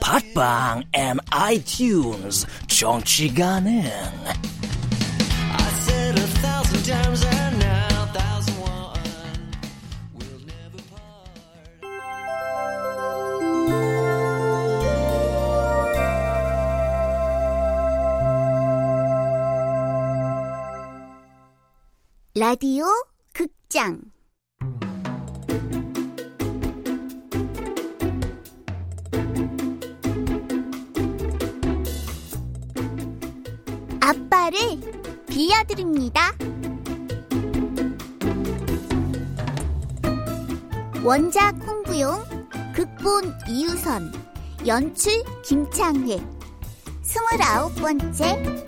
팟빵 0.00 0.82
앤 0.92 1.16
아이튠즈 1.30 2.46
정치 2.68 3.32
가능. 3.34 3.82
라디오 22.34 22.84
극장 23.34 24.00
아빠를 34.48 34.80
빌려드립니다. 35.26 36.32
원작 41.04 41.54
홍부용, 41.66 42.24
극본 42.74 43.34
이유선, 43.48 44.12
연출 44.66 45.22
김창회, 45.44 46.18
스물아홉 47.02 47.74
번째 47.76 48.67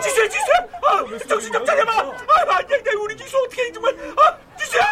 지수야, 0.00 0.28
지수야, 0.28 0.28
지수야! 0.28 0.68
아, 0.82 1.18
정신 1.28 1.52
좀 1.52 1.64
차려봐! 1.64 1.92
아, 1.92 2.56
안돼, 2.58 2.82
내 2.82 2.92
우리 2.92 3.16
지수 3.16 3.36
어떻게 3.38 3.62
해, 3.62 3.72
정말! 3.72 3.94
아, 4.18 4.38
지수야! 4.56 4.84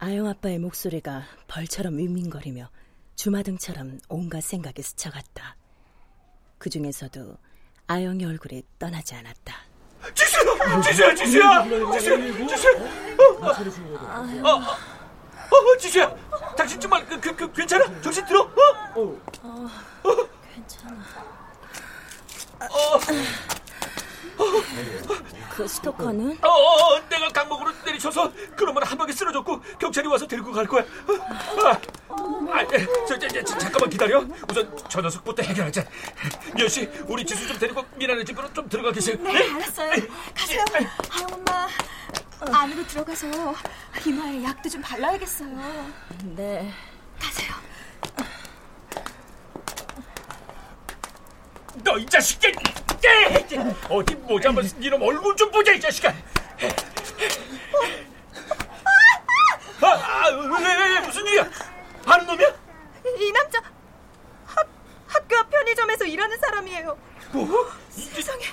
아영 0.00 0.26
아빠의 0.26 0.58
목소리가 0.58 1.22
벌처럼 1.48 1.96
윙윙거리며 1.98 2.68
주마등처럼 3.16 4.00
온갖 4.08 4.42
생각이 4.42 4.82
스쳐갔다. 4.82 5.56
그 6.58 6.68
중에서도 6.68 7.36
아영의 7.86 8.26
얼굴이 8.26 8.62
떠나지 8.78 9.14
않았다. 9.14 9.54
지수! 10.14 10.38
지수야, 10.84 11.14
지수야! 11.14 11.64
지수, 11.92 12.46
지수! 12.48 12.68
어, 13.40 13.46
어, 13.46 14.50
어, 14.50 15.56
어, 15.56 15.76
지수야! 15.78 16.14
당신 16.56 16.80
정말 16.80 17.06
그, 17.06 17.20
그, 17.20 17.34
그 17.34 17.52
괜찮아? 17.52 18.00
정신 18.00 18.24
들어? 18.26 18.42
어? 18.42 19.20
어, 20.02 20.28
괜찮아. 20.54 21.43
어, 22.60 23.00
그 25.50 25.68
스토커는? 25.68 26.38
어, 26.42 26.48
어, 26.48 27.00
내가 27.08 27.28
강목으로 27.28 27.72
내리쳐서 27.84 28.32
그놈을 28.56 28.82
한 28.84 28.98
방에 28.98 29.12
쓰러졌고 29.12 29.60
경찰이 29.78 30.08
와서 30.08 30.26
데리고 30.26 30.50
갈 30.52 30.66
거야. 30.66 30.82
아, 31.64 31.70
아, 31.70 32.66
저, 33.06 33.16
저, 33.18 33.28
저, 33.28 33.58
잠깐만 33.58 33.90
기다려. 33.90 34.24
우선 34.50 34.76
저 34.88 35.00
녀석부터 35.00 35.42
해결하자. 35.42 35.84
미연 36.54 36.68
씨, 36.68 36.88
우리 37.06 37.24
지수 37.24 37.46
좀 37.46 37.58
데리고 37.58 37.84
미나네 37.94 38.24
집으로 38.24 38.52
좀 38.52 38.68
들어가 38.68 38.90
계세요. 38.90 39.16
네, 39.20 39.50
알았어요. 39.52 39.90
가세요. 40.34 40.64
아유, 41.10 41.26
엄마. 41.32 41.68
안으로 42.52 42.86
들어가서 42.86 43.26
이마에 44.04 44.42
약도 44.42 44.68
좀 44.68 44.82
발라야겠어요. 44.82 45.92
네. 46.36 46.72
가세요. 47.20 47.52
너 51.82 51.96
이 51.98 52.06
자식아! 52.06 52.48
어디 53.90 54.14
모자 54.14 54.50
벗은 54.52 54.82
이놈 54.82 55.02
얼굴 55.02 55.34
좀 55.36 55.50
보자 55.50 55.72
이 55.72 55.80
자식아! 55.80 56.12
아, 59.82 59.86
아, 59.86 60.28
왜, 60.30 60.74
왜, 60.76 60.88
왜, 60.94 61.00
무슨 61.00 61.26
일이야? 61.26 61.50
아는 62.06 62.26
놈이야? 62.26 62.48
이 63.18 63.32
남자 63.32 63.60
학, 64.46 64.66
학교 65.06 65.36
앞 65.36 65.50
편의점에서 65.50 66.04
일하는 66.06 66.38
사람이에요. 66.38 66.96
뭐? 67.32 67.70
세상에. 67.90 68.44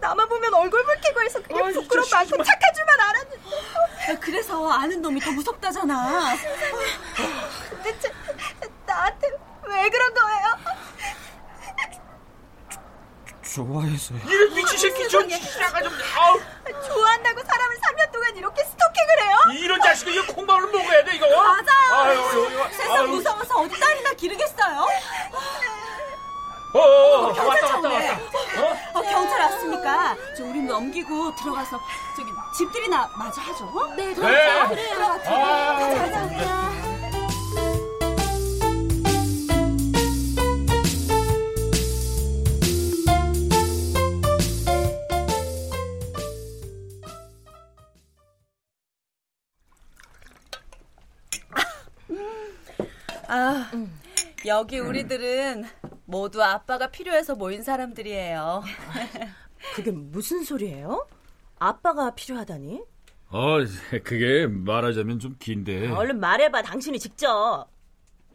나만 0.00 0.28
보면 0.28 0.52
얼굴 0.54 0.84
붉히고 0.84 1.22
해서 1.22 1.42
그냥 1.42 1.66
아이, 1.66 1.72
부끄럽고 1.72 2.16
않고 2.16 2.28
정말. 2.30 2.46
착한 2.46 2.74
줄만 2.74 3.00
알았는데. 3.00 4.20
그래서 4.20 4.70
아는 4.70 5.00
놈이 5.02 5.20
더 5.20 5.30
무섭다잖아. 5.32 6.36
도대체 7.70 8.12
나한테 8.86 9.28
왜 9.64 9.88
그런 9.88 10.14
거예요? 10.14 10.41
좋아해서요. 13.54 14.18
이런 14.26 14.54
미친 14.54 14.78
새끼 14.78 15.08
좀 15.08 15.28
지나가 15.28 15.82
좀. 15.82 15.92
아우, 16.18 16.40
좋아한다고 16.86 17.42
사람을 17.44 17.76
3년 17.76 18.12
동안 18.12 18.36
이렇게 18.36 18.64
스토킹을 18.64 19.22
해요? 19.22 19.36
이런 19.62 19.80
자식이 19.82 20.14
이거 20.14 20.32
콩밥을 20.32 20.70
먹어야 20.70 21.04
돼 21.04 21.16
이거. 21.16 21.26
맞아요. 21.28 21.92
아유, 21.92 22.48
이거, 22.50 22.68
세상 22.70 22.92
아유. 22.96 23.08
무서워서 23.08 23.60
어디 23.60 23.78
딸이나 23.78 24.12
기르겠어요? 24.14 24.86
어, 26.74 26.78
어, 26.78 26.80
어, 27.28 27.32
경찰 27.34 27.46
왔다 27.46 27.66
왔다. 27.76 27.88
왔다. 27.90 28.98
어, 28.98 29.02
경찰 29.02 29.40
왔으니까 29.40 30.16
저 30.36 30.44
우리 30.44 30.62
넘기고 30.62 31.34
들어가서 31.36 31.78
저기 32.16 32.30
집들이나 32.56 33.10
마저 33.18 33.40
하죠. 33.42 33.64
어? 33.66 33.94
네, 33.94 34.14
들어가자. 34.14 34.68
그래. 34.68 34.88
들어가, 34.94 35.22
들어가. 35.22 35.36
아. 35.36 35.78
가자, 35.78 36.22
가자. 36.22 36.91
아, 53.72 53.86
여기 54.46 54.78
우리들은 54.78 55.64
모두 56.04 56.42
아빠가 56.42 56.90
필요해서 56.90 57.34
모인 57.34 57.62
사람들이에요. 57.62 58.62
그게 59.74 59.90
무슨 59.90 60.44
소리예요? 60.44 61.06
아빠가 61.58 62.14
필요하다니? 62.14 62.82
어, 63.30 63.58
그게 64.04 64.46
말하자면 64.46 65.18
좀 65.20 65.36
긴데. 65.38 65.88
얼른 65.90 66.20
말해봐, 66.20 66.62
당신이 66.62 66.98
직접. 66.98 67.66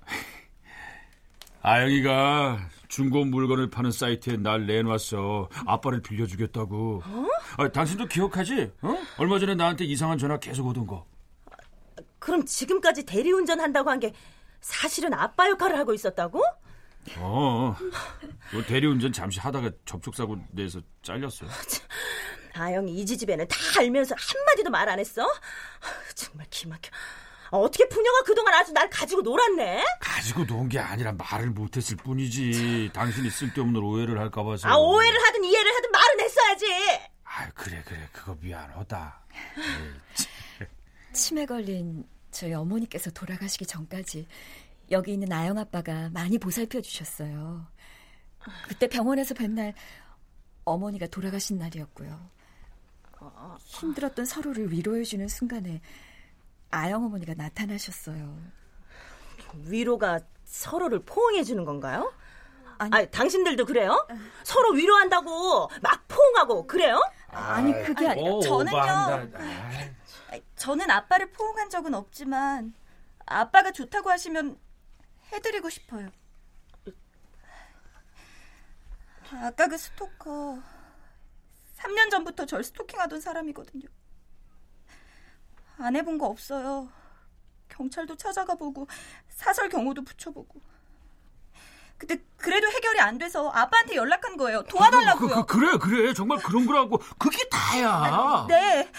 아영이가 1.62 2.69
중고 2.88 3.25
물건을 3.25 3.69
파는 3.69 3.92
사이트에 3.92 4.38
날 4.38 4.66
내놨어. 4.66 5.50
아빠를 5.66 6.01
빌려주겠다고. 6.01 7.04
아, 7.57 7.68
당신도 7.68 8.06
기억하지? 8.07 8.72
어? 8.81 8.95
얼마 9.18 9.38
전에 9.38 9.54
나한테 9.56 9.84
이상한 9.86 10.18
전화 10.18 10.39
계속 10.39 10.66
오던 10.68 10.88
거. 10.88 11.06
그럼 12.19 12.45
지금까지 12.45 13.06
대리운전 13.06 13.60
한다고 13.60 13.89
한 13.89 14.00
게 14.00 14.13
사실은 14.62 15.13
아빠 15.13 15.50
역할을 15.50 15.77
하고 15.77 15.94
있었다고? 15.94 16.44
어. 17.18 17.75
뭐 18.51 18.63
대리운전 18.65 19.13
잠시 19.13 19.39
하다가 19.39 19.71
접촉사고 19.86 20.38
내서 20.51 20.81
잘렸어. 21.04 21.45
아영이 22.54 22.92
이 22.94 23.06
지 23.06 23.18
집에는 23.18 23.48
다 23.48 23.56
알면서 23.80 24.15
한마디도 24.18 24.69
말 24.71 24.89
안 24.89 25.00
했어? 25.00 25.25
정말 26.15 26.45
기막혀. 26.50 26.89
어떻게 27.51 27.88
푸녀가 27.88 28.24
그동안 28.24 28.54
아주 28.56 28.74
날 28.74 28.89
가지고 28.89 29.21
놀았네? 29.21 29.81
가지고 30.01 30.45
논 30.45 30.68
게 30.68 30.80
아니라 30.80 31.13
말을 31.13 31.51
못했을 31.51 31.95
뿐이지. 31.98 32.89
당신이 32.94 33.30
쓸데없는 33.30 33.81
오해를 33.81 34.19
할까 34.19 34.44
봐서. 34.44 34.68
아, 34.68 34.75
오해를 34.75 35.18
하든 35.24 35.44
이해를 35.45 35.74
하든 35.75 35.92
말은 35.92 36.19
했어야지. 36.19 36.65
아, 37.24 37.50
그래 37.51 37.81
그래. 37.86 38.10
그거 38.12 38.36
미안하다. 38.42 39.19
치매 41.13 41.45
걸린 41.45 42.03
저희 42.31 42.53
어머니께서 42.53 43.09
돌아가시기 43.12 43.65
전까지 43.65 44.27
여기 44.91 45.13
있는 45.13 45.31
아영 45.31 45.57
아빠가 45.57 46.09
많이 46.09 46.38
보살펴 46.38 46.81
주셨어요. 46.81 47.65
그때 48.68 48.88
병원에서 48.88 49.33
뵌 49.33 49.51
날 49.56 49.74
어머니가 50.63 51.07
돌아가신 51.07 51.57
날이었고요. 51.57 52.29
힘들었던 53.59 54.25
서로를 54.25 54.71
위로해 54.71 55.03
주는 55.03 55.27
순간에 55.27 55.81
아영 56.69 57.06
어머니가 57.06 57.33
나타나셨어요. 57.35 58.38
위로가 59.65 60.19
서로를 60.45 61.00
포옹해 61.03 61.44
주는 61.44 61.65
건가요? 61.65 62.13
아니, 62.77 62.94
아니, 62.94 63.09
당신들도 63.12 63.65
그래요? 63.65 64.07
서로 64.44 64.71
위로한다고 64.74 65.69
막 65.81 66.07
포옹하고 66.07 66.68
그래요? 66.68 67.01
아니 67.29 67.71
그게 67.83 68.07
아니라 68.07 68.31
오, 68.31 68.39
저는요. 68.41 69.29
저는 70.56 70.89
아빠를 70.91 71.31
포옹한 71.31 71.69
적은 71.69 71.94
없지만 71.94 72.74
아빠가 73.25 73.71
좋다고 73.71 74.09
하시면 74.09 74.59
해드리고 75.31 75.69
싶어요. 75.69 76.09
아까 79.31 79.68
그 79.68 79.77
스토커 79.77 80.59
3년 81.77 82.09
전부터 82.09 82.45
절 82.45 82.63
스토킹하던 82.63 83.21
사람이거든요. 83.21 83.88
안 85.79 85.95
해본 85.95 86.18
거 86.18 86.27
없어요. 86.27 86.89
경찰도 87.69 88.15
찾아가 88.15 88.56
보고 88.56 88.88
사설 89.29 89.69
경호도 89.69 90.03
붙여보고. 90.03 90.62
근데 91.97 92.18
그래도 92.38 92.68
해결이 92.69 93.00
안 93.00 93.18
돼서 93.18 93.50
아빠한테 93.50 93.95
연락한 93.95 94.38
거예요. 94.38 94.63
도와달라고요. 94.63 95.45
그, 95.45 95.45
그, 95.45 95.59
그 95.59 95.65
래 95.65 95.77
그래. 95.77 96.13
정말 96.13 96.38
그런 96.39 96.65
거라고. 96.65 96.97
그게 97.19 97.47
다야. 97.50 98.45
네. 98.47 98.91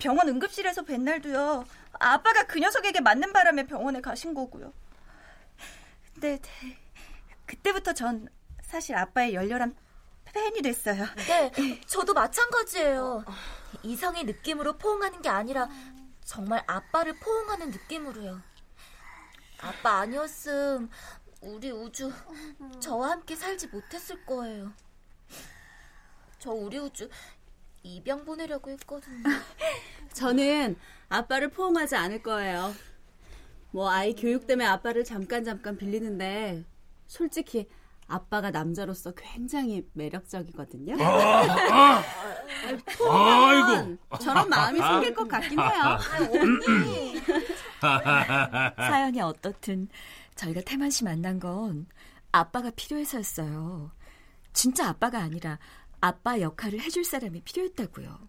병원 0.00 0.28
응급실에서 0.28 0.82
뵌 0.82 1.04
날도요. 1.04 1.64
아빠가 1.92 2.44
그 2.46 2.58
녀석에게 2.58 3.00
맞는 3.00 3.32
바람에 3.32 3.66
병원에 3.66 4.00
가신 4.00 4.34
거고요. 4.34 4.72
근데 6.14 6.38
네, 6.38 6.78
그때부터 7.46 7.92
전 7.92 8.28
사실 8.62 8.96
아빠의 8.96 9.34
열렬한 9.34 9.76
팬이 10.24 10.62
됐어요. 10.62 11.04
네, 11.28 11.80
저도 11.86 12.14
마찬가지예요. 12.14 13.24
이성의 13.82 14.24
느낌으로 14.24 14.78
포옹하는 14.78 15.22
게 15.22 15.28
아니라 15.28 15.68
정말 16.24 16.64
아빠를 16.66 17.14
포옹하는 17.18 17.70
느낌으로요. 17.70 18.40
아빠 19.60 19.98
아니었음 20.00 20.88
우리 21.42 21.70
우주 21.70 22.10
저와 22.80 23.10
함께 23.10 23.36
살지 23.36 23.66
못했을 23.68 24.24
거예요. 24.24 24.72
저 26.38 26.50
우리 26.52 26.78
우주 26.78 27.10
입양 27.82 28.24
보내려고 28.24 28.70
했거든요. 28.70 29.22
저는 30.12 30.76
아빠를 31.08 31.48
포옹하지 31.48 31.96
않을 31.96 32.22
거예요. 32.22 32.74
뭐 33.72 33.90
아이 33.90 34.14
교육 34.14 34.46
때문에 34.46 34.66
아빠를 34.66 35.04
잠깐 35.04 35.44
잠깐 35.44 35.76
빌리는데 35.76 36.64
솔직히 37.06 37.68
아빠가 38.06 38.50
남자로서 38.50 39.12
굉장히 39.12 39.88
매력적이거든요. 39.92 40.96
아, 41.00 42.02
포옹하면 42.98 43.98
아이고. 44.10 44.24
저런 44.24 44.48
마음이 44.48 44.80
생길 44.80 45.14
것 45.14 45.28
같긴 45.28 45.60
해요. 45.60 45.98
사연이 48.76 49.20
어떻든 49.20 49.88
저희가 50.34 50.60
태만 50.62 50.90
씨 50.90 51.04
만난 51.04 51.38
건 51.38 51.86
아빠가 52.32 52.70
필요해서였어요. 52.74 53.92
진짜 54.52 54.88
아빠가 54.88 55.20
아니라 55.20 55.58
아빠 56.00 56.40
역할을 56.40 56.80
해줄 56.80 57.04
사람이 57.04 57.42
필요했다고요. 57.42 58.28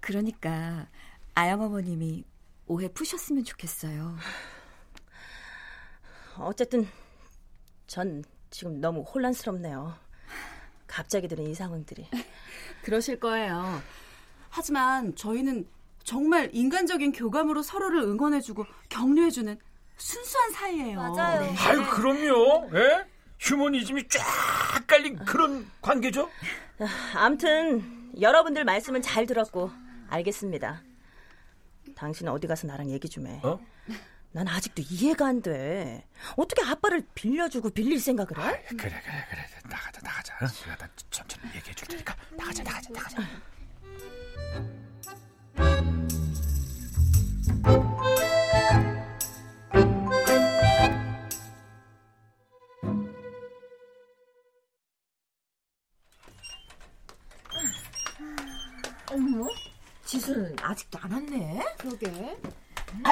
그러니까 0.00 0.88
아영 1.34 1.60
어머님이 1.62 2.24
오해 2.66 2.88
푸셨으면 2.88 3.44
좋겠어요. 3.44 4.16
어쨌든 6.38 6.88
전 7.86 8.24
지금 8.50 8.80
너무 8.80 9.02
혼란스럽네요. 9.02 9.94
갑자기 10.86 11.28
들은 11.28 11.46
이 11.46 11.54
상황들이. 11.54 12.08
그러실 12.82 13.18
거예요. 13.18 13.80
하지만 14.50 15.14
저희는 15.14 15.68
정말 16.04 16.50
인간적인 16.52 17.12
교감으로 17.12 17.62
서로를 17.62 18.00
응원해주고 18.02 18.64
격려해주는 18.88 19.58
순수한 19.96 20.52
사이예요. 20.52 20.98
맞아요. 20.98 21.54
아유, 21.58 21.84
그럼요. 21.90 22.70
예? 22.74 23.15
휴머니즘이 23.38 24.08
쫙 24.08 24.22
깔린 24.86 25.16
그런 25.24 25.70
관계죠? 25.80 26.30
암튼 27.14 28.12
여러분들 28.20 28.64
말씀은 28.64 29.02
잘 29.02 29.26
들었고 29.26 29.70
알겠습니다. 30.08 30.82
당신 31.94 32.28
어디 32.28 32.46
가서 32.46 32.66
나랑 32.66 32.90
얘기 32.90 33.08
좀 33.08 33.26
해. 33.26 33.40
어? 33.42 33.58
난 34.32 34.46
아직도 34.48 34.82
이해가 34.88 35.26
안 35.26 35.40
돼. 35.42 36.06
어떻게 36.36 36.62
아빠를 36.62 37.06
빌려주고 37.14 37.70
빌릴 37.70 38.00
생각을 38.00 38.30
해? 38.38 38.62
그래 38.68 38.76
그래 38.76 39.00
그래. 39.30 39.46
나가자 39.64 40.00
나가자. 40.02 40.34
어? 40.34 40.48
내가 40.64 40.76
다 40.76 40.88
천천히 41.10 41.46
얘기해 41.56 41.74
줄 41.74 41.88
테니까 41.88 42.14
나가자 42.36 42.62
나가자 42.62 42.90
나가자. 42.92 43.22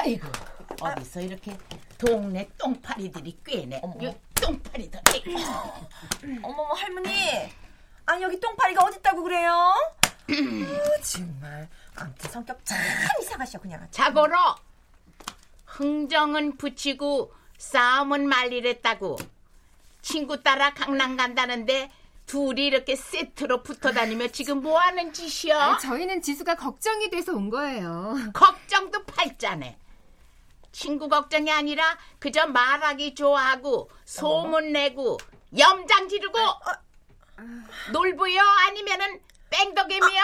아이고, 0.05 0.27
어디서 0.81 1.21
이렇게 1.21 1.57
동네 1.97 2.47
똥파리들이 2.59 3.39
꿰네. 3.43 3.81
요 4.03 4.15
똥파리들이. 4.35 5.35
어머머 6.43 6.73
할머니. 6.73 7.09
아니 8.05 8.21
여기 8.23 8.39
똥파리가 8.39 8.83
어딨다고 8.85 9.23
그래요? 9.23 9.51
어, 9.51 11.01
정말 11.01 11.67
아무튼 11.95 12.29
성격 12.29 12.63
참 12.63 12.77
이상하셔 13.19 13.57
그냥. 13.59 13.87
자고로 13.89 14.35
흥정은 15.65 16.57
붙이고 16.57 17.33
싸움은 17.57 18.27
말리랬다고 18.27 19.17
친구 20.03 20.43
따라 20.43 20.71
강남 20.75 21.17
간다는데 21.17 21.89
둘이 22.27 22.67
이렇게 22.67 22.95
세트로 22.95 23.63
붙어 23.63 23.91
다니며 23.91 24.27
지금 24.27 24.61
뭐 24.61 24.79
하는 24.79 25.13
짓이야? 25.13 25.59
아, 25.63 25.77
저희는 25.77 26.21
지수가 26.21 26.55
걱정이 26.55 27.09
돼서 27.09 27.33
온 27.33 27.49
거예요. 27.49 28.15
걱정도 28.33 29.03
팔자네. 29.05 29.77
친구 30.75 31.07
걱정이 31.07 31.49
아니라 31.49 31.97
그저 32.19 32.47
말하기 32.47 33.15
좋아하고 33.15 33.89
소문 34.03 34.73
내고 34.73 35.17
염장 35.57 36.09
지르고 36.09 36.37
놀부요 37.93 38.41
아니면은 38.67 39.21
뺑덕임이요? 39.49 40.21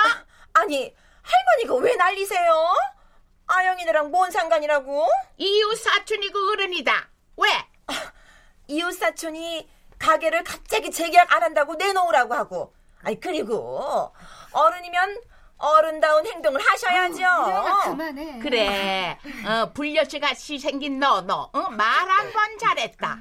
아 0.53 0.65
니 0.65 0.93
할머니가 1.23 1.75
왜 1.75 1.95
난리세요? 1.95 2.73
아영이네랑 3.47 4.11
뭔 4.11 4.29
상관이라고? 4.29 5.07
이웃 5.37 5.75
사촌이고 5.77 6.37
어른이다. 6.51 7.09
왜? 7.37 7.49
이웃 8.67 8.91
사촌이 8.91 9.69
가게를 9.99 10.43
갑자기 10.43 10.91
재계약 10.91 11.31
안 11.33 11.43
한다고 11.43 11.75
내놓으라고 11.75 12.33
하고. 12.33 12.73
아니 13.03 13.17
그리고 13.21 14.13
어른이면 14.51 15.21
어른다운 15.61 16.25
행동을 16.25 16.59
하셔야죠. 16.59 17.21
그래. 18.41 19.17
어, 19.47 19.71
불려치 19.73 20.19
같이 20.19 20.57
생긴 20.59 20.99
너, 20.99 21.21
너. 21.21 21.49
어, 21.53 21.69
말한 21.69 22.31
번 22.33 22.57
잘했다. 22.57 23.17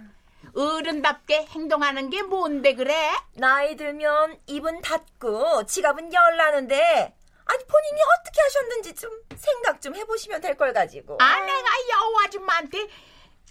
어른답게 0.57 1.47
행동하는 1.51 2.11
게 2.11 2.23
뭔데 2.23 2.75
그래? 2.75 3.11
나이 3.35 3.77
들면 3.77 4.39
입은 4.47 4.81
닫고 4.83 5.67
지갑은 5.67 6.13
열나는데 6.13 7.15
아니 7.45 7.65
본인이 7.65 8.01
어떻게 8.19 8.41
하셨는지 8.43 8.95
좀 8.95 9.11
생각 9.37 9.81
좀 9.81 9.95
해보시면 9.97 10.41
될 10.41 10.57
걸 10.57 10.73
가지고. 10.73 11.19
아내가 11.21 11.69
여우 11.93 12.25
아줌마한테 12.25 12.87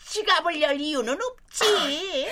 지갑을 0.07 0.61
열 0.61 0.79
이유는 0.79 1.17
없지. 1.21 2.29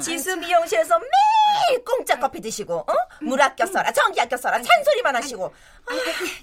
지수 0.00 0.36
미용실에서 0.36 0.98
매일 0.98 1.84
공짜 1.84 2.18
커피 2.18 2.40
드시고, 2.40 2.74
어? 2.74 2.94
물 3.22 3.40
아껴 3.40 3.64
써라, 3.66 3.90
전기 3.92 4.20
아껴 4.20 4.36
써라, 4.36 4.60
잔소리만 4.60 5.16
하시고. 5.16 5.54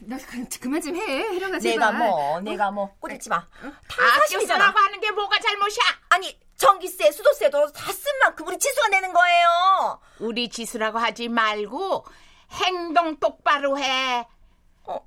너 0.02 0.18
그만 0.60 0.82
좀 0.82 0.96
해. 0.96 1.02
혜령아 1.02 1.60
제발. 1.60 1.62
내가 1.62 1.92
뭐, 1.92 2.40
내가 2.42 2.72
뭐, 2.72 2.96
꼬집지 3.00 3.30
마. 3.30 3.40
다 3.88 4.04
아껴 4.04 4.20
사실이잖아. 4.22 4.64
쓰라고 4.66 4.80
하는 4.80 5.00
게 5.00 5.12
뭐가 5.12 5.40
잘못이야? 5.40 5.84
아니, 6.10 6.40
전기세, 6.58 7.12
수도세도 7.12 7.72
다 7.72 7.94
쓴 7.94 8.18
만큼 8.20 8.48
우리 8.48 8.58
지수가 8.58 8.88
내는 8.88 9.14
거예요. 9.14 10.00
우리 10.20 10.50
지수라고 10.50 10.98
하지 10.98 11.28
말고 11.30 12.06
행동 12.52 13.20
똑바로 13.20 13.78
해. 13.78 14.28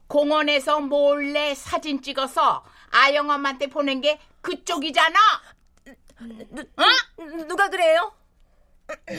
공원에서 0.09 0.81
몰래 0.81 1.55
사진 1.55 2.03
찍어서 2.03 2.63
아영엄한테 2.91 3.69
보낸 3.69 4.01
게 4.01 4.21
그쪽이잖아. 4.41 5.19
어? 6.77 6.85
누가 7.49 7.69
그래요? 7.69 8.13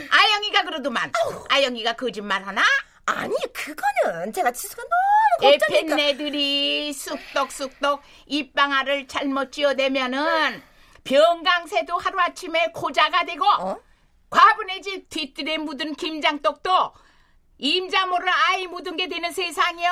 아영이가 0.10 0.64
그러더만. 0.64 1.12
아영이가 1.50 1.94
거짓말 1.94 2.44
하나? 2.44 2.62
아니 3.06 3.36
그거는 3.54 4.32
제가 4.32 4.52
지수가 4.52 4.84
너무 4.84 5.52
걱정이니까. 5.58 5.96
에펜네들이 5.96 6.94
쑥떡쑥떡 6.94 8.02
입방아를 8.28 9.08
잘못 9.08 9.52
쥐어대면은 9.52 10.62
병강새도 11.04 11.98
하루아침에 11.98 12.68
고자가 12.74 13.26
되고 13.26 13.46
과분의 14.30 14.82
집 14.82 15.10
뒤뜰에 15.10 15.58
묻은 15.58 15.96
김장떡도 15.96 16.94
임자 17.66 18.08
모를 18.08 18.28
아이 18.28 18.66
묻은 18.66 18.98
게 18.98 19.08
되는 19.08 19.32
세상이요. 19.32 19.92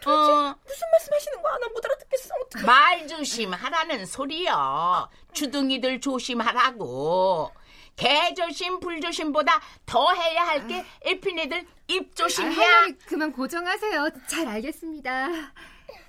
도대체 0.00 0.32
어. 0.32 0.56
무슨 0.66 0.86
말씀하시는 0.90 1.42
거야? 1.42 1.56
나 1.58 1.68
못 1.68 1.84
알아듣겠어. 1.86 2.34
어떡해. 2.44 2.66
말 2.66 3.06
조심하라는 3.06 4.04
소리요. 4.04 5.08
주둥이들 5.32 6.00
조심하라고. 6.00 7.52
개 7.94 8.34
조심, 8.34 8.80
불 8.80 9.00
조심보다 9.00 9.60
더 9.86 10.12
해야 10.12 10.44
할게 10.46 10.84
에피네들 11.02 11.66
입 11.88 12.10
아, 12.10 12.14
조심이야. 12.16 12.50
할머니 12.68 12.98
그만 13.06 13.32
고정하세요. 13.32 14.08
잘 14.26 14.48
알겠습니다. 14.48 15.28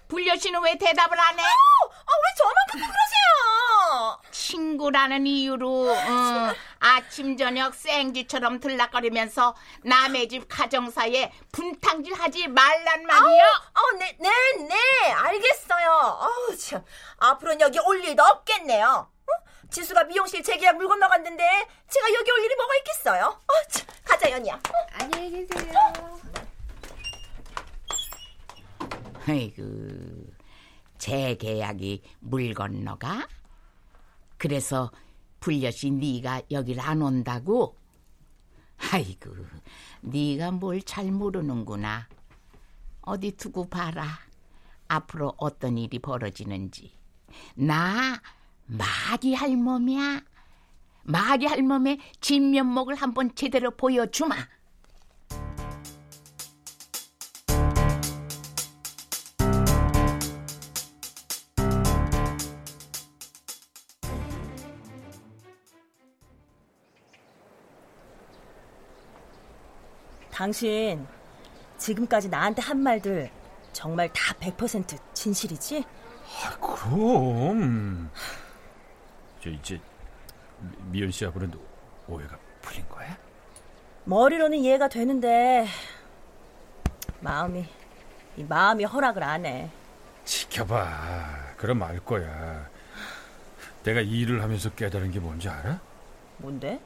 불려 0.09 0.35
씨는 0.35 0.61
왜 0.63 0.75
대답을 0.75 1.17
안 1.19 1.39
해? 1.39 1.43
아, 1.43 1.45
왜 1.45 2.35
저만 2.35 2.53
갖고 2.67 2.79
그러세요? 2.79 4.19
친구라는 4.31 5.27
이유로 5.27 5.91
어, 5.91 6.53
아침 6.79 7.37
저녁 7.37 7.75
생쥐처럼 7.75 8.59
들락거리면서 8.59 9.55
남의 9.83 10.27
집 10.27 10.47
가정사에 10.49 11.31
분탕질 11.51 12.15
하지 12.15 12.47
말란 12.47 13.03
말이요. 13.05 13.43
어, 13.45 13.97
네, 13.99 14.17
네, 14.19 14.29
네, 14.67 15.11
알겠어요. 15.11 15.89
어우, 15.91 16.57
참. 16.57 16.83
앞으로는 17.19 17.61
여기 17.61 17.77
올 17.79 18.03
일도 18.03 18.23
없겠네요. 18.23 18.87
어? 18.87 19.69
지수가 19.69 20.05
미용실 20.05 20.41
재계약 20.41 20.77
물 20.77 20.87
건너갔는데 20.87 21.43
제가 21.87 22.13
여기 22.15 22.31
올 22.31 22.43
일이 22.43 22.55
뭐가 22.55 22.75
있겠어요? 22.77 23.25
어, 23.25 23.67
참. 23.69 23.85
가자, 24.03 24.31
연이야. 24.31 24.59
안녕히 24.93 25.45
계세요. 25.47 26.19
아이고, 29.29 29.63
재계약이 30.97 32.01
물 32.19 32.53
건너가? 32.55 33.27
그래서 34.37 34.91
불려시 35.39 35.91
네가 35.91 36.41
여길 36.49 36.79
안 36.79 37.01
온다고? 37.03 37.77
아이고, 38.91 39.35
네가 40.01 40.51
뭘 40.51 40.81
잘 40.81 41.11
모르는구나. 41.11 42.07
어디 43.01 43.31
두고 43.33 43.69
봐라. 43.69 44.19
앞으로 44.87 45.35
어떤 45.37 45.77
일이 45.77 45.99
벌어지는지. 45.99 46.91
나 47.55 48.19
마기 48.65 49.35
할멈이야. 49.35 50.23
마기 51.03 51.45
할멈의 51.45 51.99
진면목을 52.19 52.95
한번 52.95 53.35
제대로 53.35 53.71
보여주마. 53.71 54.35
당신 70.43 71.05
지금까지 71.77 72.29
나한테 72.29 72.61
한 72.61 72.79
말들 72.81 73.29
정말 73.73 74.07
다 74.13 74.33
100% 74.35 74.97
진실이지? 75.13 75.83
그럼 76.61 78.09
저 79.43 79.49
이제 79.49 79.81
미- 80.61 80.99
미연 80.99 81.11
씨하고는 81.11 81.51
오해가 82.07 82.37
풀린 82.61 82.87
거야? 82.87 83.17
머리로는 84.05 84.59
이해가 84.59 84.87
되는데 84.87 85.67
마음이 87.19 87.65
이 88.37 88.43
마음이 88.45 88.85
허락을 88.85 89.21
안 89.21 89.45
해. 89.45 89.69
지켜봐. 90.23 91.55
그럼 91.57 91.83
알 91.83 91.99
거야. 91.99 92.65
내가 93.83 93.99
이 93.99 94.21
일을 94.21 94.41
하면서 94.41 94.69
깨달은 94.69 95.11
게 95.11 95.19
뭔지 95.19 95.49
알아? 95.49 95.81
뭔데? 96.37 96.79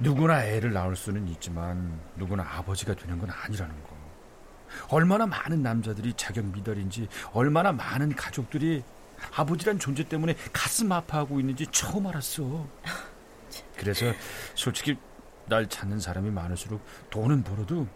누구나 0.00 0.44
애를 0.44 0.72
낳을 0.72 0.96
수는 0.96 1.28
있지만 1.28 2.00
누구나 2.16 2.42
아버지가 2.56 2.94
되는 2.94 3.18
건 3.18 3.30
아니라는 3.30 3.82
거. 3.84 3.90
얼마나 4.88 5.26
많은 5.26 5.62
남자들이 5.62 6.14
자격 6.16 6.46
미달인지 6.46 7.08
얼마나 7.32 7.72
많은 7.72 8.14
가족들이 8.14 8.82
아버지란 9.34 9.78
존재 9.78 10.04
때문에 10.04 10.34
가슴 10.52 10.90
아파하고 10.92 11.40
있는지 11.40 11.66
처음 11.70 12.06
알았어. 12.06 12.66
그래서 13.76 14.06
솔직히 14.54 14.96
날 15.46 15.68
찾는 15.68 15.98
사람이 15.98 16.30
많을수록 16.30 16.80
돈은 17.10 17.42
벌어도 17.42 17.86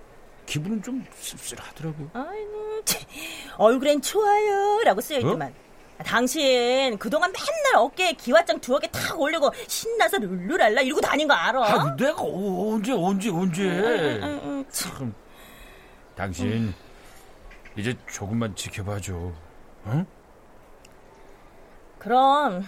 기분은 0.47 0.83
좀 0.83 1.05
씁쓸하더라고. 1.15 2.11
아이고, 2.13 2.85
참. 2.85 3.01
얼굴엔 3.57 4.03
좋아요라고 4.03 5.01
쓰여있더만. 5.01 5.49
아, 5.49 5.64
당신 6.05 6.99
그동안 6.99 7.33
맨날 7.33 7.77
어깨에 7.77 8.13
기와장 8.15 8.61
두어 8.61 8.79
개 8.79 8.89
탁 8.89 9.19
올리고 9.21 9.51
신나서 9.69 10.19
룰루랄라 10.19 10.81
이러고 10.83 11.01
다닌 11.01 11.29
거 11.29 11.35
알아? 11.35 11.63
아, 11.65 11.97
내가 11.97 12.17
언제 12.21 12.93
언제 12.93 13.31
언제? 13.31 13.63
응, 13.63 14.21
응, 14.23 14.41
응, 14.45 14.65
참. 14.71 15.15
당신 16.17 16.75
이제 17.77 17.95
조금만 18.11 18.55
지켜봐줘. 18.55 19.33
응? 19.87 20.07
그럼 21.99 22.65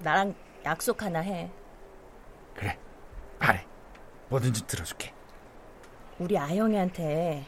나랑 0.00 0.34
약속 0.64 1.02
하나 1.02 1.20
해. 1.20 1.50
그래, 2.54 2.78
말해. 3.38 3.66
뭐든지 4.28 4.66
들어줄게. 4.66 5.12
우리 6.18 6.38
아영이한테 6.38 7.44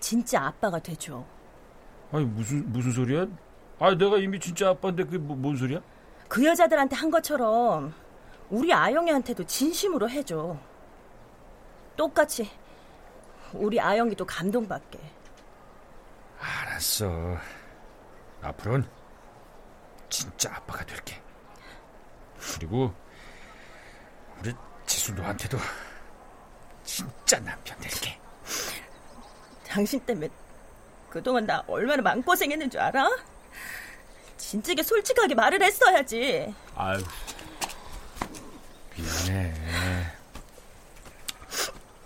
진짜 0.00 0.46
아빠가 0.46 0.78
돼줘. 0.78 1.24
아니 2.12 2.24
무슨 2.24 2.72
무슨 2.72 2.92
소리야? 2.92 3.26
아, 3.78 3.94
내가 3.94 4.18
이미 4.18 4.38
진짜 4.38 4.70
아빠인데 4.70 5.04
그게 5.04 5.18
뭐, 5.18 5.36
뭔 5.36 5.56
소리야? 5.56 5.80
그 6.28 6.44
여자들한테 6.44 6.96
한 6.96 7.10
것처럼 7.10 7.94
우리 8.50 8.72
아영이한테도 8.72 9.44
진심으로 9.46 10.08
해줘. 10.08 10.56
똑같이 11.96 12.50
우리 13.52 13.80
아영이도 13.80 14.24
감동받게. 14.26 14.98
알았어. 16.40 17.36
앞으로는 18.42 18.86
진짜 20.08 20.54
아빠가 20.54 20.84
될게. 20.84 21.20
그리고 22.38 22.92
우리 24.38 24.52
지수 24.86 25.14
너한테도 25.14 25.56
진짜 26.84 27.40
남편 27.40 27.78
될게. 27.80 28.18
당신 29.66 29.98
때문에 30.00 30.28
그동안 31.08 31.46
나 31.46 31.64
얼마나 31.66 32.02
마음고생했는 32.02 32.70
줄 32.70 32.80
알아? 32.80 33.08
진즉에 34.36 34.82
솔직하게 34.82 35.34
말을 35.34 35.62
했어야지. 35.62 36.54
아유, 36.76 37.02
미안해. 38.96 39.54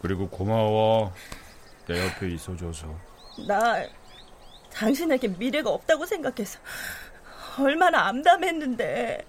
그리고 0.01 0.29
고마워. 0.29 1.13
내 1.87 2.07
옆에 2.07 2.29
있어줘서. 2.31 2.95
나 3.47 3.83
당신에게 4.73 5.29
미래가 5.29 5.71
없다고 5.71 6.07
생각해서 6.07 6.59
얼마나 7.59 8.07
암담했는데. 8.07 9.25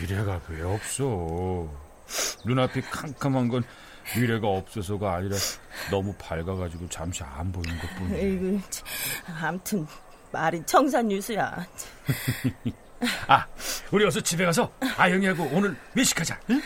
미래가 0.00 0.40
왜 0.48 0.62
없어? 0.62 1.68
눈앞이 2.44 2.82
캄캄한 2.82 3.48
건 3.48 3.64
미래가 4.14 4.46
없어서가 4.48 5.14
아니라 5.14 5.36
너무 5.90 6.14
밝아가지고 6.14 6.88
잠시 6.88 7.22
안 7.24 7.50
보이는 7.50 7.78
것뿐이야. 7.78 8.16
에이구, 8.18 8.60
암튼 9.40 9.86
말이 10.32 10.62
청산 10.66 11.10
유수야. 11.10 11.66
아, 13.28 13.46
우리 13.90 14.04
어서 14.06 14.20
집에 14.20 14.44
가서 14.44 14.70
아영이하고 14.96 15.50
오늘 15.52 15.76
외식하자. 15.94 16.38
응? 16.50 16.60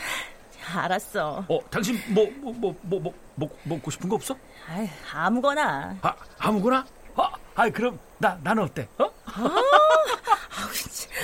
알았어. 0.73 1.43
어, 1.49 1.59
당신 1.69 1.99
뭐 2.13 2.25
뭐 2.41 2.51
뭐 2.53 2.75
뭐뭐 2.81 3.13
뭐, 3.35 3.49
먹고 3.63 3.91
싶은 3.91 4.07
거 4.07 4.15
없어? 4.15 4.35
아이, 4.69 4.89
아무거나. 5.13 5.97
아, 6.01 6.15
아무거나? 6.39 6.85
아, 7.15 7.31
아 7.55 7.69
그럼 7.69 7.99
나 8.17 8.37
나는 8.41 8.63
어때? 8.63 8.87
어? 8.97 9.11
아, 9.25 9.61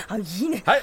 아, 0.09 0.17
이네. 0.17 0.63
아, 0.65 0.77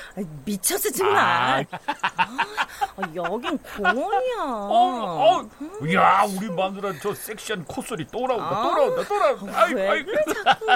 미쳤어, 0.44 0.90
정말. 0.90 1.66
아, 1.70 3.02
여긴 3.14 3.58
공원이야. 3.58 4.34
어, 4.42 5.40
어, 5.40 5.48
야, 5.94 6.24
우리 6.36 6.50
마누라 6.50 6.92
저 7.02 7.14
섹시한 7.14 7.64
콧소리 7.64 8.06
또 8.12 8.26
나온다, 8.26 8.62
또 8.62 8.74
나온다, 8.74 9.04
또 9.08 9.18
나온다. 9.18 9.62
아이고. 9.62 10.04
그래, 10.04 10.24
자꾸. 10.44 10.66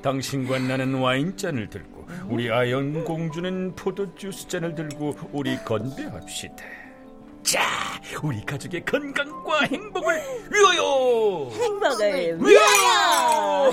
당신과 0.05 0.59
나는 0.59 0.97
와인잔을 0.97 1.71
들고 1.71 2.07
우리 2.29 2.53
아연 2.53 3.05
공주는 3.05 3.75
포도 3.75 4.15
주스 4.15 4.47
잔을 4.47 4.75
들고 4.75 5.17
우리 5.33 5.57
건배합시다. 5.65 6.57
자, 7.43 7.63
우리 8.23 8.45
가족의 8.45 8.85
건강과 8.85 9.63
행복을 9.63 10.23
위하여. 10.51 11.51
행복을 11.53 12.39
위하여. 12.39 13.73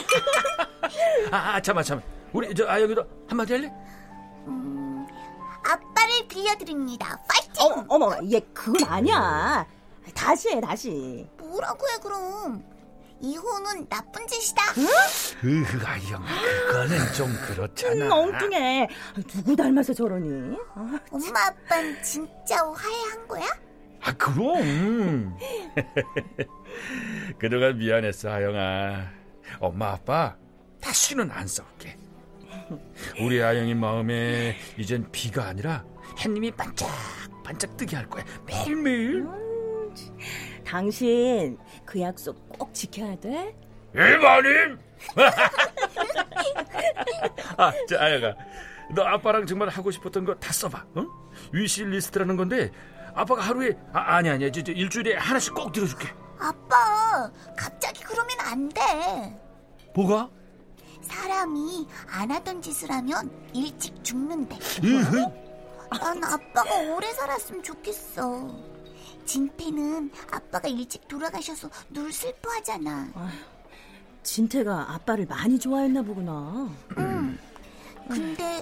아, 1.32 1.62
잠깐 1.62 1.84
잠깐. 1.84 2.08
우리 2.32 2.56
저 2.56 2.66
아영이도 2.66 3.04
한마디 3.28 3.54
할래? 3.54 3.74
아빠를 5.66 6.28
빌려드립니다. 6.30 7.20
파이팅! 7.28 7.86
어머, 7.90 8.06
어머, 8.08 8.18
얘 8.32 8.40
그건 8.54 8.88
아니야. 8.88 9.66
다시 10.16 10.50
해, 10.50 10.62
다시. 10.62 11.28
뭐라고 11.38 11.86
해 11.90 11.98
그럼? 12.02 12.64
이혼은 13.22 13.88
나쁜 13.88 14.26
짓이다. 14.28 14.64
으, 15.44 15.86
아영아, 15.86 16.26
그거는 16.68 17.14
좀 17.14 17.32
그렇잖아. 17.46 18.06
음, 18.06 18.12
엉뚱해. 18.12 18.88
누구 19.28 19.56
닮아서 19.56 19.94
저러니? 19.94 20.58
아, 20.76 21.00
엄마 21.12 21.46
아빠는 21.48 22.02
진짜 22.04 22.58
화해한 22.58 23.28
거야? 23.28 23.46
아, 24.02 24.12
그럼. 24.14 25.38
그동안 27.38 27.78
미안했어, 27.78 28.30
아영아. 28.32 29.08
엄마, 29.60 29.92
아빠 29.92 30.36
다시는 30.82 31.30
안 31.32 31.46
싸울게. 31.48 31.98
우리 33.20 33.44
아영이 33.44 33.76
마음에 33.76 34.56
이젠 34.78 35.08
비가 35.12 35.46
아니라 35.46 35.84
햇님이 36.20 36.52
반짝반짝 36.52 37.78
뜨게 37.78 37.96
할 37.98 38.10
거야. 38.10 38.24
매일매일. 38.48 39.26
당신 40.76 41.58
그 41.86 42.00
약속 42.00 42.48
꼭 42.58 42.74
지켜야 42.74 43.14
돼. 43.20 43.54
일반인! 43.94 44.80
아, 47.58 47.74
자, 47.90 48.00
아영아. 48.02 48.34
너 48.96 49.04
아빠랑 49.04 49.46
정말 49.46 49.68
하고 49.68 49.92
싶었던 49.92 50.24
거 50.24 50.34
다 50.40 50.54
써봐. 50.54 50.86
어? 50.96 51.06
wish 51.52 51.84
list라는 51.84 52.38
건데 52.38 52.72
아빠가 53.14 53.42
하루에 53.42 53.78
아, 53.92 54.16
아니 54.16 54.30
아니야. 54.30 54.50
저, 54.50 54.64
저 54.64 54.72
일주일에 54.72 55.18
하나씩 55.18 55.54
꼭 55.54 55.74
들어줄게. 55.74 56.08
아빠, 56.40 57.30
갑자기 57.58 58.02
그러면 58.06 58.30
안 58.40 58.70
돼. 58.70 58.82
뭐가? 59.94 60.30
사람이 61.02 61.86
안 62.08 62.32
하던 62.32 62.62
짓을 62.62 62.90
하면 62.92 63.30
일찍 63.54 64.02
죽는데. 64.06 64.58
난 66.00 66.24
아빠가 66.24 66.74
오래 66.96 67.12
살았으면 67.12 67.62
좋겠어. 67.62 68.71
진태는 69.36 70.12
아빠가 70.30 70.68
일찍 70.68 71.08
돌아가셔서 71.08 71.70
늘 71.90 72.12
슬퍼하잖아. 72.12 73.08
진태가 74.24 74.94
아빠를 74.94 75.26
많이 75.26 75.58
좋아했나 75.58 76.02
보구나. 76.02 76.68
응. 76.98 77.40
근데 78.10 78.62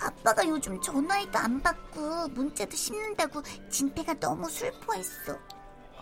아빠가 0.00 0.48
요즘 0.48 0.80
전화해도 0.80 1.38
안 1.38 1.60
받고 1.60 2.28
문자도 2.28 2.74
씹는다고 2.74 3.42
진태가 3.68 4.14
너무 4.14 4.48
슬퍼했어. 4.48 5.36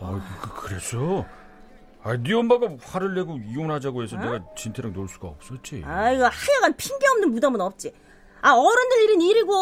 아이고, 0.00 0.20
그, 0.42 0.62
그랬어? 0.68 1.24
아, 2.04 2.16
네 2.16 2.34
엄마가 2.34 2.68
화를 2.84 3.14
내고 3.16 3.36
이혼하자고 3.38 4.04
해서 4.04 4.16
내가 4.16 4.38
진태랑 4.56 4.92
놀 4.92 5.08
수가 5.08 5.26
없었지. 5.26 5.82
아이고 5.84 6.22
하여간 6.22 6.76
핑계 6.76 7.08
없는 7.08 7.32
무덤은 7.32 7.60
없지. 7.60 7.92
아 8.42 8.52
어른들 8.52 9.02
일은 9.02 9.20
일이고. 9.22 9.52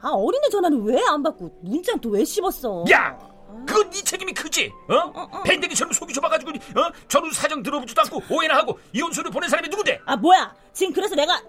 아 0.00 0.08
어린애 0.08 0.48
전화는 0.48 0.82
왜 0.82 0.98
안 1.06 1.22
받고 1.22 1.58
문자는 1.62 2.00
또 2.00 2.08
왜 2.08 2.24
씹었어? 2.24 2.86
야! 2.90 3.31
그건 3.66 3.90
네 3.90 4.02
책임이 4.02 4.32
크지? 4.32 4.72
어? 4.88 5.42
밴댕이처럼 5.42 5.92
속이 5.92 6.12
좁아가지고 6.14 6.50
어? 6.50 6.92
전후 7.08 7.32
사정 7.32 7.62
들어보지도 7.62 8.00
않고 8.02 8.22
오해나 8.30 8.56
하고 8.56 8.78
이혼서를 8.92 9.30
보낸 9.30 9.48
사람이 9.48 9.68
누군데? 9.68 10.00
아 10.06 10.16
뭐야? 10.16 10.54
지금 10.72 10.92
그래서 10.92 11.14
내가 11.14 11.40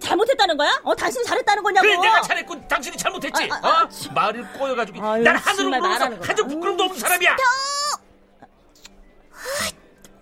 잘못했다는 0.00 0.56
거야? 0.56 0.80
어 0.84 0.94
당신이 0.94 1.24
잘했다는 1.24 1.62
거냐고? 1.62 1.86
그래 1.86 1.96
내가 1.98 2.20
잘했고 2.22 2.68
당신이 2.68 2.96
잘못했지 2.96 3.48
아, 3.50 3.54
아, 3.54 3.68
아, 3.68 3.82
어? 3.84 3.88
말을 4.14 4.52
꼬여가지고 4.52 5.02
아유, 5.04 5.22
난 5.22 5.36
하늘을 5.36 5.70
말하는 5.80 6.18
거야. 6.18 6.28
한점 6.28 6.48
부끄럼도 6.48 6.84
없는 6.84 6.98
사람이야 6.98 7.36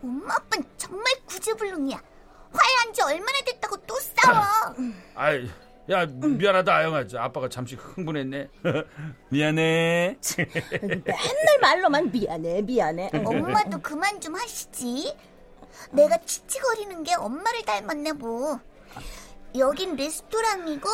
엄마 0.02 0.34
아빠는 0.34 0.64
정말 0.76 1.04
구제불능이야. 1.26 2.00
화해한 2.52 2.92
지 2.94 3.02
얼마나 3.02 3.38
됐다고 3.44 3.76
또 3.78 3.94
싸워. 4.16 4.44
아이, 5.14 5.50
야 5.90 6.05
미안하다 6.07 6.74
아영아. 6.74 7.07
저 7.07 7.18
아빠가 7.18 7.48
잠시 7.48 7.74
흥분했네. 7.77 8.48
미안해. 9.31 10.18
맨날 11.05 11.59
말로만 11.61 12.11
미안해 12.12 12.62
미안해. 12.62 13.11
엄마도 13.24 13.81
그만 13.81 14.20
좀 14.20 14.35
하시지. 14.35 15.14
내가 15.92 16.18
치치거리는 16.18 17.03
게 17.05 17.14
엄마를 17.14 17.62
닮았네 17.62 18.12
뭐. 18.12 18.61
여긴 19.57 19.96
레스토랑이고 19.96 20.88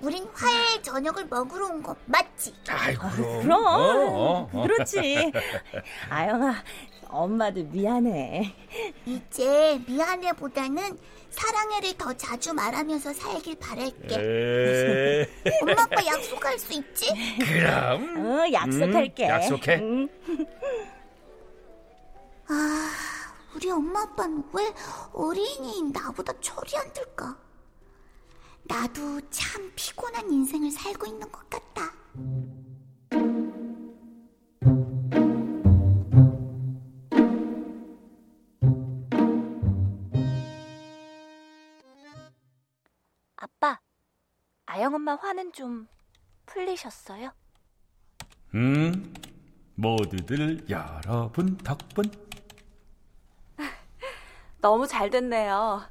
우린 0.00 0.26
화해의 0.34 0.82
저녁을 0.82 1.26
먹으러 1.26 1.66
온 1.66 1.82
거 1.82 1.94
맞지? 2.06 2.52
아이 2.68 2.94
그럼. 2.96 3.42
그럼 3.42 3.64
어, 3.64 4.48
어. 4.52 4.62
그렇지. 4.62 5.30
아영아 6.10 6.56
엄마도 7.08 7.62
미안해. 7.64 8.52
이제 9.06 9.80
미안해보다는 9.86 10.98
사랑해를 11.30 11.94
더 11.96 12.12
자주 12.14 12.52
말하면서 12.52 13.12
살길 13.14 13.56
바랄게. 13.58 15.28
엄마 15.62 15.82
아빠 15.82 16.04
약속할 16.04 16.58
수 16.58 16.72
있지? 16.72 17.10
그럼. 17.38 18.16
어, 18.26 18.52
약속할게. 18.52 19.26
음, 19.26 19.30
약속해. 19.30 19.74
응. 19.80 20.08
아, 22.48 22.90
우리 23.54 23.70
엄마 23.70 24.02
아빠는 24.02 24.42
왜 24.52 24.72
어린이인 25.12 25.92
나보다 25.92 26.32
철이 26.40 26.76
안 26.76 26.92
들까? 26.92 27.36
나도 28.64 29.20
참 29.30 29.70
피곤한 29.76 30.30
인생을 30.30 30.70
살고 30.70 31.06
있는 31.06 31.30
것 31.30 31.48
같다. 31.48 31.92
아영 44.80 44.94
엄마 44.94 45.14
화는 45.14 45.52
좀 45.52 45.86
풀리셨어요? 46.46 47.32
음, 48.54 49.12
모두들 49.74 50.64
여러분 50.70 51.58
덕분. 51.58 52.10
너무 54.62 54.86
잘 54.86 55.10
됐네요. 55.10 55.82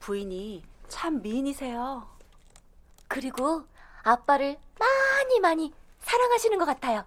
부인이 0.00 0.62
참 0.88 1.20
미인이세요. 1.20 2.08
그리고 3.08 3.66
아빠를 4.02 4.56
많이 4.78 5.40
많이 5.40 5.74
사랑하시는 5.98 6.58
것 6.58 6.64
같아요. 6.64 7.04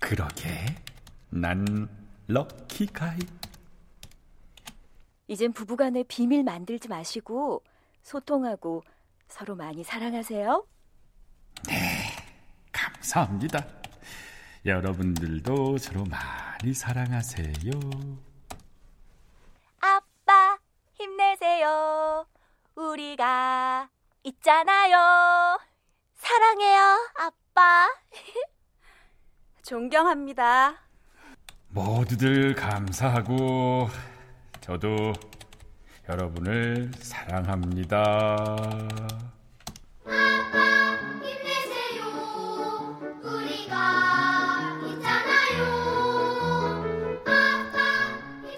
그러게, 0.00 0.66
난 1.30 1.88
럭키 2.26 2.88
가이. 2.88 3.20
이젠 5.28 5.54
부부간에 5.54 6.02
비밀 6.02 6.44
만들지 6.44 6.88
마시고 6.88 7.62
소통하고 8.02 8.82
서로 9.32 9.56
많이 9.56 9.82
사랑하세요. 9.82 10.66
감사합니다. 12.70 13.66
여러분들도 14.66 15.78
서로 15.78 16.04
많이 16.04 16.74
사랑하세요. 16.74 17.72
아빠 19.80 20.58
힘내세요. 20.92 22.26
우리가 22.76 23.88
있잖아요. 24.24 25.58
사랑해요, 26.14 27.10
아빠. 27.18 27.88
존경합니다. 29.64 30.74
모두들 31.68 32.54
감사하고 32.54 33.88
저도 34.60 35.14
여러분을 36.08 36.90
사랑합니다. 37.00 38.46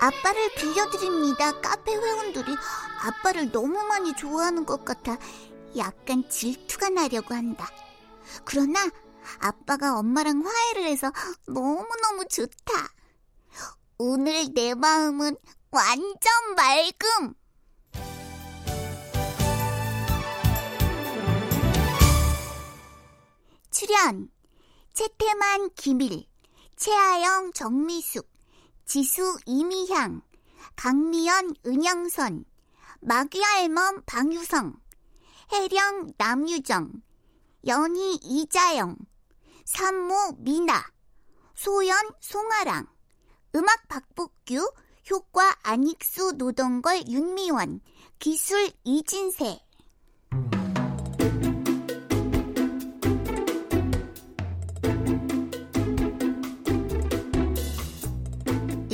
아빠를 0.00 0.52
빌려드립니다. 0.56 1.60
카페 1.60 1.94
회원들이 1.94 2.56
아빠를 3.02 3.52
너무 3.52 3.82
많이 3.84 4.14
좋아하는 4.14 4.66
것 4.66 4.84
같아 4.84 5.16
약간 5.76 6.28
질투가 6.28 6.90
나려고 6.90 7.34
한다. 7.34 7.68
그러나 8.44 8.80
아빠가 9.38 9.98
엄마랑 9.98 10.44
화해를 10.44 10.84
해서 10.90 11.10
너무너무 11.46 12.26
좋다. 12.28 12.88
오늘 13.96 14.52
내 14.54 14.74
마음은 14.74 15.36
완전 15.74 16.54
맑음. 16.54 17.34
출연 23.72 24.30
최태만, 24.92 25.70
김일, 25.74 26.28
최아영, 26.76 27.54
정미숙, 27.54 28.30
지수, 28.84 29.36
이미향, 29.46 30.22
강미연, 30.76 31.54
은영선, 31.66 32.44
앨범 33.10 34.04
방유성, 34.06 34.80
해령 35.50 36.12
남유정, 36.16 37.02
연희 37.66 38.20
이자영, 38.22 38.96
산모 39.64 40.36
미나, 40.38 40.88
소연 41.56 41.96
송아랑, 42.20 42.86
음악 43.56 43.88
박복규, 43.88 44.72
효과 45.10 45.54
안익수 45.62 46.36
노동걸 46.38 47.04
윤미원, 47.08 47.80
기술 48.18 48.70
이진세. 48.84 49.58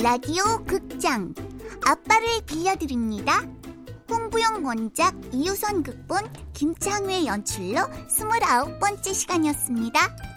라디오 0.03 0.43
극장 0.65 1.33
아빠를 1.85 2.27
빌려드립니다. 2.45 3.43
홍부영 4.09 4.65
원작 4.65 5.15
이유선 5.31 5.83
극본 5.83 6.33
김창회 6.53 7.25
연출로 7.25 7.79
29번째 8.09 9.13
시간이었습니다. 9.13 10.30